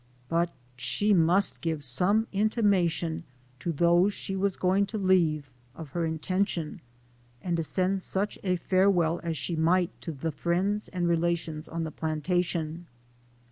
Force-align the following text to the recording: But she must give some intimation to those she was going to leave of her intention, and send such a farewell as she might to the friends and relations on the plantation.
But 0.29 0.49
she 0.77 1.13
must 1.13 1.61
give 1.61 1.83
some 1.83 2.25
intimation 2.31 3.23
to 3.59 3.71
those 3.71 4.13
she 4.13 4.35
was 4.35 4.55
going 4.57 4.87
to 4.87 4.97
leave 4.97 5.51
of 5.75 5.89
her 5.89 6.07
intention, 6.07 6.81
and 7.39 7.63
send 7.63 8.01
such 8.01 8.39
a 8.43 8.55
farewell 8.55 9.19
as 9.23 9.37
she 9.37 9.55
might 9.55 9.91
to 10.01 10.11
the 10.11 10.31
friends 10.31 10.87
and 10.87 11.07
relations 11.07 11.67
on 11.67 11.83
the 11.83 11.91
plantation. 11.91 12.87